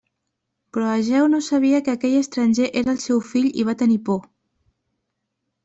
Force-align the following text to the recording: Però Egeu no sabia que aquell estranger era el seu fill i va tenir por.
Però 0.77 0.93
Egeu 1.01 1.27
no 1.33 1.41
sabia 1.47 1.83
que 1.89 1.93
aquell 1.97 2.17
estranger 2.21 2.71
era 2.83 2.95
el 2.95 2.99
seu 3.05 3.21
fill 3.35 3.47
i 3.65 3.69
va 3.71 3.79
tenir 3.85 4.01
por. 4.11 4.19